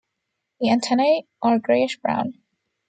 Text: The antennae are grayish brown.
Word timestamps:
The 0.59 0.71
antennae 0.71 1.27
are 1.43 1.59
grayish 1.59 1.99
brown. 1.99 2.33